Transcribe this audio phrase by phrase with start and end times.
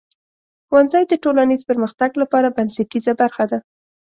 [0.67, 3.59] ښوونځی د ټولنیز پرمختګ لپاره بنسټیزه برخه ده.